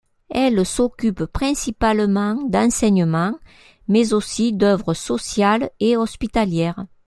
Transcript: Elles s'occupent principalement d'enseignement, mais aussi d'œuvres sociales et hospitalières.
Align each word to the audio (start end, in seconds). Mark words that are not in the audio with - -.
Elles 0.31 0.65
s'occupent 0.65 1.25
principalement 1.25 2.33
d'enseignement, 2.49 3.37
mais 3.87 4.13
aussi 4.13 4.51
d'œuvres 4.51 4.95
sociales 4.95 5.69
et 5.79 5.95
hospitalières. 5.95 6.87